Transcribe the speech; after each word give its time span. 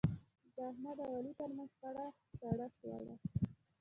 د 0.55 0.57
احمد 0.71 0.97
او 1.05 1.11
علي 1.17 1.31
ترمنځ 1.39 1.69
شخړه 1.75 2.05
سړه 2.39 2.67
شوله. 2.77 3.15